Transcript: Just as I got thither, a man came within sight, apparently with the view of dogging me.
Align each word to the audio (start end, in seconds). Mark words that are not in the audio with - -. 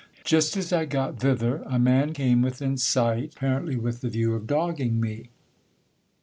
Just 0.23 0.57
as 0.57 0.73
I 0.73 0.85
got 0.85 1.19
thither, 1.19 1.57
a 1.67 1.77
man 1.77 2.11
came 2.13 2.41
within 2.41 2.75
sight, 2.75 3.33
apparently 3.35 3.75
with 3.75 4.01
the 4.01 4.09
view 4.09 4.33
of 4.33 4.47
dogging 4.47 4.99
me. 4.99 5.29